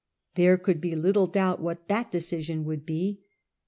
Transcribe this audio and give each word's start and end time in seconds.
There 0.33 0.57
could 0.57 0.81
be 0.81 0.95
little 0.95 1.27
doubt 1.27 1.59
i(£? 1.59 1.61
°^* 1.61 1.63
what 1.63 1.87
that 1.87 2.11
decision 2.11 2.65
would 2.65 2.87
be. 2.87 3.21